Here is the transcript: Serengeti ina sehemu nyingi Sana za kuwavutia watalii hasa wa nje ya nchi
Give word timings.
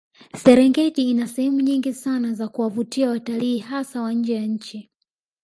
Serengeti 0.43 1.09
ina 1.09 1.27
sehemu 1.27 1.59
nyingi 1.61 1.93
Sana 1.93 2.33
za 2.33 2.47
kuwavutia 2.47 3.09
watalii 3.09 3.57
hasa 3.59 4.01
wa 4.01 4.13
nje 4.13 4.33
ya 4.33 4.41
nchi 4.45 4.89